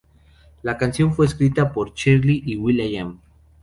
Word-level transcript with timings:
La 0.63 0.79
canción 0.79 1.13
fue 1.13 1.27
escrita 1.27 1.71
por 1.71 1.93
Cheryl 1.93 2.41
y 2.43 2.55
will.i.am. 2.55 3.19